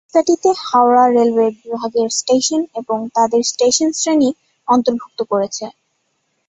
[0.03, 4.29] তালিকাটিতে Howrah railway বিভাগের station এবং তাদের স্টেশন শ্রেণী
[4.67, 5.65] অন্তর্ভুক্ত করেছে।